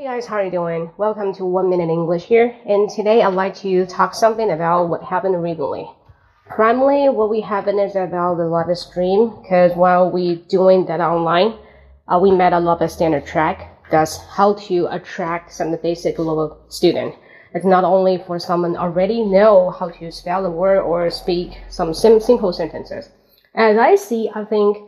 [0.00, 0.90] Hey guys, how are you doing?
[0.96, 5.02] Welcome to One Minute English here, and today I'd like to talk something about what
[5.02, 5.90] happened recently.
[6.48, 11.58] Primarily, what we happened is about the live stream, because while we doing that online,
[12.08, 13.76] uh, we met a lot of standard track.
[13.90, 17.14] That's how to attract some basic level student.
[17.52, 21.92] It's not only for someone already know how to spell the word or speak some
[21.92, 23.10] sim- simple sentences.
[23.54, 24.78] As I see, I think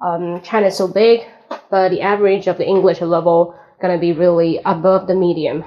[0.00, 1.26] um, China is so big,
[1.68, 5.64] but the average of the English level gonna be really above the medium.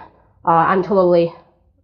[0.47, 1.33] Uh, I'm totally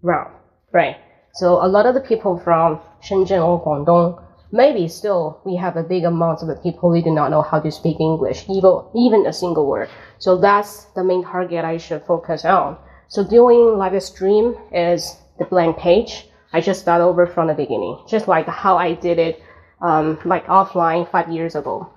[0.02, 0.32] wrong,
[0.72, 0.96] right?
[1.34, 5.84] So a lot of the people from Shenzhen or Guangdong, maybe still we have a
[5.84, 9.26] big amount of the people who do not know how to speak English, even even
[9.26, 9.90] a single word.
[10.20, 12.78] So that's the main target I should focus on.
[13.10, 16.28] So doing live stream is the blank page.
[16.54, 19.42] I just start over from the beginning, just like how I did it,
[19.82, 21.90] um, like offline five years ago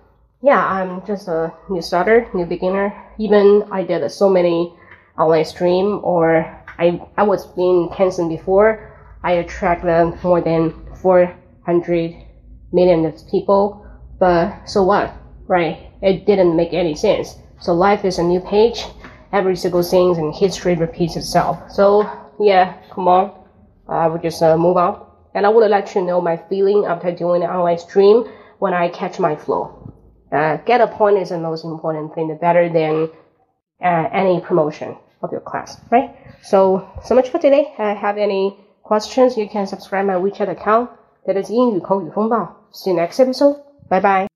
[0.45, 2.93] yeah, I'm just a new starter, new beginner.
[3.17, 4.77] Even I did so many
[5.19, 6.45] online stream or
[6.79, 8.93] I, I was in Tencent before.
[9.23, 12.15] I attracted more than 400
[12.75, 13.87] million people.
[14.19, 15.15] But so what,
[15.47, 15.91] right?
[16.03, 17.39] It didn't make any sense.
[17.59, 18.85] So life is a new page.
[19.33, 21.73] Every single thing and history repeats itself.
[21.73, 22.03] So
[22.39, 23.33] yeah, come on.
[23.89, 25.07] I will just uh, move on.
[25.35, 28.25] And I would let you know my feeling after doing an online stream
[28.59, 29.84] when I catch my flow
[30.34, 33.10] uh, get a point is the most important thing, better than
[33.84, 36.16] uh, any promotion of your class, right?
[36.44, 37.74] So, so much for today.
[37.78, 40.90] Uh, have any questions, you can subscribe my WeChat account.
[41.26, 42.56] That is 英语口语风暴.
[42.72, 43.58] See you next episode.
[43.90, 44.28] Bye bye.